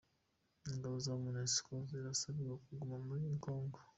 Ingabo 0.71 0.95
za 1.05 1.13
Monesiko 1.23 1.71
zirasabirwa 1.89 2.55
kuguma 2.65 2.95
muri 3.05 3.23
kongo 3.43 3.77